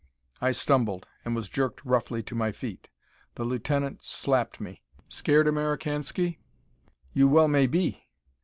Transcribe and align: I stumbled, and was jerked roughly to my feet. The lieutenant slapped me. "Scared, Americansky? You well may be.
I 0.41 0.51
stumbled, 0.51 1.05
and 1.23 1.35
was 1.35 1.47
jerked 1.47 1.85
roughly 1.85 2.23
to 2.23 2.33
my 2.33 2.51
feet. 2.51 2.89
The 3.35 3.43
lieutenant 3.45 4.01
slapped 4.01 4.59
me. 4.59 4.81
"Scared, 5.07 5.45
Americansky? 5.45 6.39
You 7.13 7.27
well 7.27 7.47
may 7.47 7.67
be. 7.67 8.07